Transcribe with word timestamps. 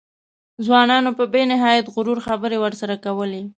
ځوانانو 0.65 1.11
په 1.17 1.23
بې 1.33 1.43
نهایت 1.51 1.85
غرور 1.93 2.19
خبرې 2.27 2.57
ورسره 2.59 2.95
کولې. 3.05 3.41